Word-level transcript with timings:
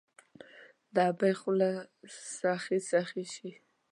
د 0.93 0.97
ابۍ 1.09 1.33
خوله 1.39 1.69
سخي، 2.39 2.79
سخي 2.91 3.23
شي 3.33 3.49